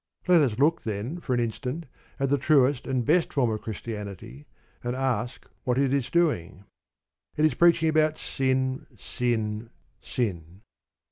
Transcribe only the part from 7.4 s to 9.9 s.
is preaching about Sin, Sin,